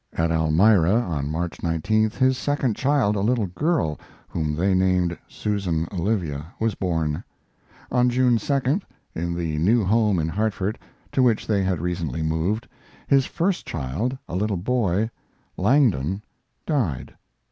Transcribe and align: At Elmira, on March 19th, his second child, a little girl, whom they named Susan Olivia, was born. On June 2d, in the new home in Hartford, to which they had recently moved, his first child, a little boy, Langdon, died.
At 0.13 0.31
Elmira, 0.31 0.95
on 0.99 1.29
March 1.29 1.59
19th, 1.59 2.15
his 2.15 2.35
second 2.35 2.75
child, 2.75 3.15
a 3.15 3.19
little 3.19 3.45
girl, 3.45 3.99
whom 4.27 4.55
they 4.55 4.73
named 4.73 5.15
Susan 5.27 5.87
Olivia, 5.91 6.47
was 6.59 6.73
born. 6.73 7.23
On 7.91 8.09
June 8.09 8.37
2d, 8.39 8.81
in 9.13 9.35
the 9.35 9.59
new 9.59 9.85
home 9.85 10.17
in 10.17 10.27
Hartford, 10.27 10.79
to 11.11 11.21
which 11.21 11.45
they 11.45 11.61
had 11.61 11.79
recently 11.79 12.23
moved, 12.23 12.67
his 13.05 13.27
first 13.27 13.67
child, 13.67 14.17
a 14.27 14.35
little 14.35 14.57
boy, 14.57 15.11
Langdon, 15.55 16.23
died. 16.65 17.13